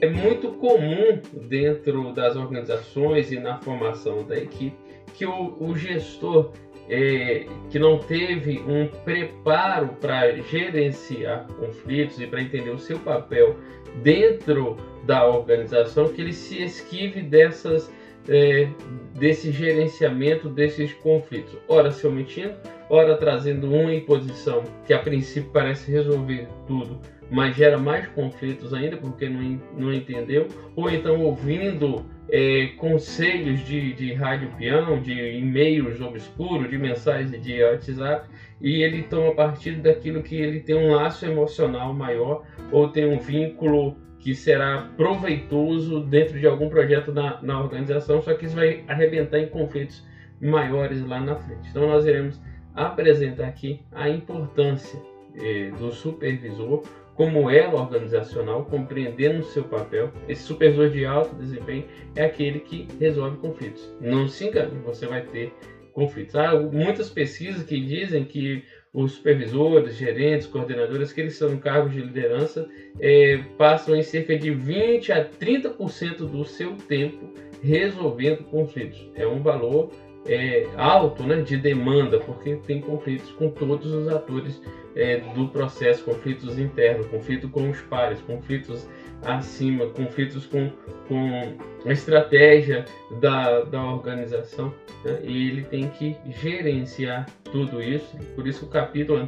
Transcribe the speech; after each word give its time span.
É 0.00 0.08
muito 0.08 0.52
comum 0.52 1.20
dentro 1.48 2.12
das 2.12 2.36
organizações 2.36 3.32
e 3.32 3.38
na 3.38 3.58
formação 3.58 4.24
da 4.24 4.36
equipe 4.36 4.76
que 5.14 5.24
o, 5.24 5.56
o 5.58 5.74
gestor 5.74 6.52
é, 6.88 7.46
que 7.70 7.78
não 7.78 7.98
teve 7.98 8.58
um 8.60 8.86
preparo 9.04 9.88
para 10.00 10.36
gerenciar 10.42 11.46
conflitos 11.58 12.20
e 12.20 12.26
para 12.26 12.42
entender 12.42 12.70
o 12.70 12.78
seu 12.78 12.98
papel 12.98 13.56
dentro 14.02 14.76
da 15.04 15.26
organização, 15.26 16.08
que 16.08 16.20
ele 16.20 16.32
se 16.32 16.62
esquive 16.62 17.22
dessas 17.22 17.90
é, 18.28 18.68
desse 19.14 19.52
gerenciamento 19.52 20.48
desses 20.48 20.92
conflitos. 20.94 21.56
Ora 21.68 21.90
se 21.90 22.06
omitindo, 22.06 22.54
ora 22.90 23.16
trazendo 23.16 23.72
uma 23.72 23.94
imposição 23.94 24.64
que 24.84 24.92
a 24.92 24.98
princípio 24.98 25.50
parece 25.52 25.90
resolver 25.90 26.48
tudo, 26.66 27.00
mas 27.30 27.56
gera 27.56 27.78
mais 27.78 28.06
conflitos 28.08 28.72
ainda 28.72 28.96
porque 28.96 29.28
não, 29.28 29.60
não 29.76 29.92
entendeu, 29.92 30.48
ou 30.74 30.90
então 30.90 31.20
ouvindo 31.22 32.04
é, 32.28 32.68
conselhos 32.78 33.60
de, 33.64 33.92
de 33.92 34.12
rádio 34.14 34.50
peão, 34.56 35.00
de 35.00 35.12
e-mails 35.12 36.00
obscuros, 36.00 36.68
de 36.68 36.78
mensagens 36.78 37.42
de 37.42 37.62
WhatsApp, 37.62 38.28
e 38.60 38.82
ele 38.82 39.02
toma 39.02 39.34
partido 39.34 39.82
daquilo 39.82 40.22
que 40.22 40.36
ele 40.36 40.60
tem 40.60 40.76
um 40.76 40.92
laço 40.92 41.26
emocional 41.26 41.92
maior 41.92 42.44
ou 42.72 42.88
tem 42.88 43.06
um 43.06 43.18
vínculo 43.18 43.96
que 44.18 44.34
será 44.34 44.88
proveitoso 44.96 46.00
dentro 46.00 46.38
de 46.38 46.46
algum 46.46 46.68
projeto 46.68 47.12
na, 47.12 47.40
na 47.42 47.60
organização, 47.60 48.20
só 48.22 48.34
que 48.34 48.46
isso 48.46 48.56
vai 48.56 48.82
arrebentar 48.88 49.38
em 49.38 49.48
conflitos 49.48 50.04
maiores 50.40 51.06
lá 51.06 51.20
na 51.20 51.36
frente. 51.36 51.68
Então 51.70 51.86
nós 51.86 52.06
iremos 52.06 52.40
apresentar 52.74 53.46
aqui 53.46 53.80
a 53.92 54.08
importância 54.08 55.00
eh, 55.36 55.70
do 55.78 55.92
supervisor 55.92 56.82
como 57.16 57.50
elo 57.50 57.78
organizacional, 57.78 58.64
compreendendo 58.66 59.42
seu 59.44 59.64
papel. 59.64 60.12
Esse 60.28 60.42
supervisor 60.42 60.90
de 60.90 61.04
alto 61.04 61.34
desempenho 61.36 61.84
é 62.14 62.24
aquele 62.24 62.60
que 62.60 62.86
resolve 63.00 63.38
conflitos. 63.38 63.90
Não 64.00 64.28
se 64.28 64.46
engane, 64.46 64.78
você 64.84 65.06
vai 65.06 65.22
ter 65.22 65.52
conflitos. 65.92 66.36
Há 66.36 66.54
muitas 66.60 67.08
pesquisas 67.08 67.62
que 67.62 67.80
dizem 67.80 68.24
que 68.24 68.62
os 68.92 69.12
supervisores, 69.12 69.96
gerentes, 69.96 70.46
coordenadores, 70.46 71.12
que 71.12 71.20
eles 71.20 71.36
são 71.36 71.56
cargos 71.58 71.92
de 71.92 72.00
liderança, 72.00 72.68
é, 73.00 73.38
passam 73.58 73.96
em 73.96 74.02
cerca 74.02 74.38
de 74.38 74.50
20 74.50 75.12
a 75.12 75.24
30% 75.28 76.18
do 76.18 76.44
seu 76.44 76.74
tempo 76.88 77.32
resolvendo 77.62 78.44
conflitos. 78.44 79.10
É 79.14 79.26
um 79.26 79.42
valor 79.42 79.90
é, 80.26 80.66
alto 80.76 81.22
né, 81.22 81.42
de 81.42 81.56
demanda, 81.56 82.18
porque 82.20 82.56
tem 82.66 82.80
conflitos 82.80 83.30
com 83.32 83.50
todos 83.50 83.92
os 83.92 84.08
atores 84.08 84.60
é, 84.96 85.18
do 85.34 85.48
processo, 85.48 86.02
conflitos 86.04 86.58
internos, 86.58 87.06
conflito 87.06 87.48
com 87.48 87.70
os 87.70 87.80
pares, 87.82 88.20
conflitos 88.22 88.88
acima, 89.22 89.86
conflitos 89.86 90.46
com, 90.46 90.70
com 91.06 91.54
a 91.84 91.92
estratégia 91.92 92.84
da, 93.20 93.60
da 93.62 93.84
organização. 93.84 94.74
Né? 95.04 95.20
E 95.22 95.50
ele 95.50 95.62
tem 95.62 95.88
que 95.90 96.16
gerenciar 96.26 97.26
tudo 97.44 97.82
isso. 97.82 98.16
Por 98.34 98.48
isso 98.48 98.64
o 98.64 98.68
capítulo 98.68 99.26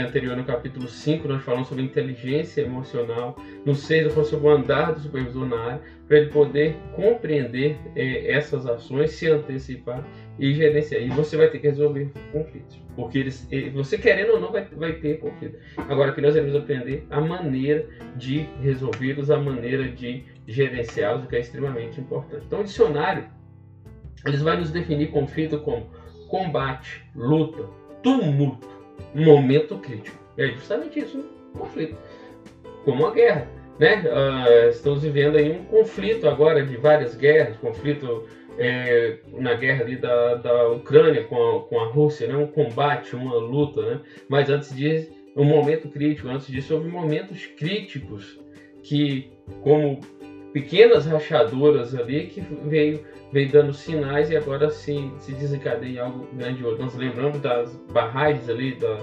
anterior, 0.00 0.36
no 0.36 0.44
capítulo 0.44 0.88
5, 0.88 1.28
nós 1.28 1.42
falamos 1.42 1.68
sobre 1.68 1.84
inteligência 1.84 2.62
emocional. 2.62 3.36
No 3.64 3.74
6, 3.74 4.04
eu 4.04 4.10
falo 4.10 4.26
sobre 4.26 4.46
o 4.46 4.50
andar 4.50 4.92
do 4.92 5.00
supervisor 5.00 5.46
na 5.46 5.58
área, 5.58 5.80
para 6.08 6.18
ele 6.18 6.30
poder 6.30 6.76
compreender 6.94 7.78
é, 7.94 8.32
essas 8.32 8.66
ações, 8.66 9.12
se 9.12 9.28
antecipar 9.28 10.06
e 10.38 10.52
gerenciar. 10.54 11.02
E 11.02 11.08
você 11.10 11.36
vai 11.36 11.48
ter 11.48 11.58
que 11.58 11.68
resolver 11.68 12.10
conflitos. 12.32 12.80
Porque 12.96 13.18
eles, 13.18 13.48
você 13.72 13.96
querendo 13.96 14.32
ou 14.34 14.40
não 14.40 14.52
vai, 14.52 14.66
vai 14.66 14.92
ter 14.94 15.18
conflito. 15.18 15.58
Agora 15.76 16.12
que 16.12 16.20
nós 16.20 16.34
devemos 16.34 16.56
aprender 16.56 17.06
a 17.10 17.20
maneira 17.20 17.86
de 18.16 18.48
resolvê-los, 18.60 19.30
a 19.30 19.38
maneira 19.38 19.88
de 19.88 20.24
gerenciá-los, 20.46 21.24
o 21.24 21.26
que 21.26 21.36
é 21.36 21.40
extremamente 21.40 22.00
importante. 22.00 22.44
Então 22.46 22.60
o 22.60 22.64
dicionário 22.64 23.24
eles 24.24 24.42
vai 24.42 24.56
nos 24.56 24.70
definir 24.70 25.10
conflito 25.10 25.58
como 25.60 25.90
combate, 26.28 27.04
luta, 27.14 27.64
tumulto, 28.02 28.68
momento 29.14 29.78
crítico. 29.78 30.16
É 30.36 30.48
justamente 30.48 30.98
isso, 30.98 31.18
um 31.54 31.58
conflito. 31.58 31.96
Como 32.84 33.06
a 33.06 33.12
guerra. 33.12 33.48
Né? 33.78 34.02
Uh, 34.04 34.68
estamos 34.68 35.02
vivendo 35.02 35.36
aí 35.36 35.50
um 35.50 35.64
conflito 35.64 36.28
agora 36.28 36.64
de 36.64 36.76
várias 36.76 37.16
guerras, 37.16 37.56
conflito 37.56 38.26
é, 38.58 39.18
na 39.32 39.54
guerra 39.54 39.82
ali 39.82 39.96
da, 39.96 40.34
da 40.34 40.68
Ucrânia 40.68 41.24
com 41.24 41.36
a, 41.36 41.60
com 41.62 41.80
a 41.80 41.86
Rússia, 41.86 42.28
né? 42.28 42.36
um 42.36 42.46
combate, 42.46 43.16
uma 43.16 43.36
luta, 43.36 43.82
né? 43.82 44.00
mas 44.28 44.50
antes 44.50 44.74
disso, 44.76 45.10
um 45.36 45.44
momento 45.44 45.88
crítico, 45.88 46.28
antes 46.28 46.46
disso 46.46 46.74
houve 46.74 46.88
momentos 46.88 47.46
críticos 47.46 48.38
que, 48.82 49.30
como 49.62 50.00
pequenas 50.52 51.06
rachaduras 51.06 51.94
ali, 51.94 52.26
que 52.26 52.40
veio, 52.66 53.00
veio 53.32 53.50
dando 53.50 53.72
sinais 53.72 54.30
e 54.30 54.36
agora 54.36 54.70
se, 54.70 55.10
se 55.18 55.32
desencadeia 55.32 56.04
algo 56.04 56.28
grandioso. 56.34 56.80
Nós 56.80 56.94
lembramos 56.94 57.40
das 57.40 57.74
barragens 57.92 58.48
ali 58.48 58.74
da, 58.74 58.98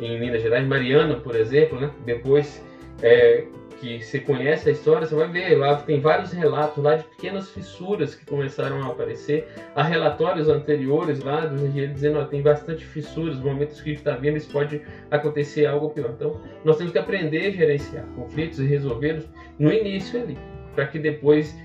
em 0.00 0.18
Minas 0.18 0.42
Gerais, 0.42 0.66
Mariana, 0.66 1.16
por 1.16 1.36
exemplo, 1.36 1.78
né? 1.78 1.90
depois 2.04 2.64
é, 3.02 3.44
que 3.80 4.02
você 4.02 4.18
conhece 4.18 4.68
a 4.68 4.72
história, 4.72 5.06
você 5.06 5.14
vai 5.14 5.28
ver 5.28 5.56
lá 5.56 5.76
tem 5.76 6.00
vários 6.00 6.32
relatos 6.32 6.82
lá 6.82 6.96
de 6.96 7.04
pequenas 7.04 7.50
fissuras 7.50 8.14
que 8.14 8.24
começaram 8.24 8.82
a 8.82 8.86
aparecer. 8.86 9.46
Há 9.74 9.82
relatórios 9.82 10.48
anteriores 10.48 11.20
lá 11.20 11.44
dos 11.44 11.62
engenheiros 11.62 11.94
dizendo 11.94 12.24
que 12.24 12.30
tem 12.30 12.42
bastante 12.42 12.84
fissuras, 12.84 13.38
momentos 13.38 13.80
que 13.80 13.92
está 13.92 14.16
vendo, 14.16 14.38
isso 14.38 14.50
pode 14.50 14.80
acontecer 15.10 15.66
algo 15.66 15.90
pior. 15.90 16.10
Então, 16.16 16.40
nós 16.64 16.76
temos 16.76 16.92
que 16.92 16.98
aprender 16.98 17.46
a 17.46 17.50
gerenciar 17.50 18.06
conflitos 18.16 18.58
e 18.58 18.66
resolvê-los 18.66 19.28
no 19.58 19.72
início 19.72 20.20
ali, 20.20 20.38
para 20.74 20.86
que 20.86 20.98
depois, 20.98 21.56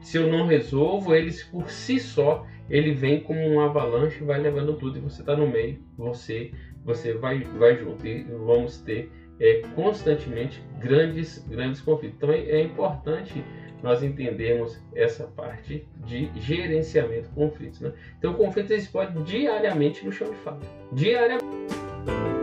se 0.00 0.18
eu 0.18 0.26
não 0.26 0.46
resolvo, 0.46 1.14
eles 1.14 1.42
por 1.44 1.70
si 1.70 1.98
só, 1.98 2.46
ele 2.68 2.92
vem 2.92 3.20
como 3.20 3.40
um 3.40 3.60
avalanche, 3.60 4.22
vai 4.24 4.40
levando 4.40 4.74
tudo 4.74 4.98
e 4.98 5.00
você 5.00 5.22
está 5.22 5.36
no 5.36 5.46
meio, 5.46 5.78
você 5.96 6.50
você 6.84 7.12
vai 7.12 7.40
vai 7.40 7.76
junto 7.76 8.06
e 8.06 8.22
vamos 8.22 8.78
ter 8.78 9.10
é, 9.40 9.62
constantemente 9.74 10.62
grandes, 10.78 11.44
grandes 11.48 11.80
conflitos. 11.80 12.16
Então 12.16 12.32
é, 12.32 12.38
é 12.38 12.62
importante 12.62 13.42
nós 13.82 14.02
entendermos 14.02 14.80
essa 14.94 15.24
parte 15.24 15.86
de 16.04 16.30
gerenciamento 16.40 17.28
de 17.28 17.34
conflitos. 17.34 17.80
Né? 17.80 17.92
Então, 18.18 18.32
o 18.32 18.34
conflito 18.34 18.68
se 18.78 18.88
pode 18.88 19.22
diariamente 19.22 20.04
no 20.04 20.12
chão 20.12 20.30
de 20.30 20.36
fábrica. 20.38 20.72
Diariamente. 20.92 22.37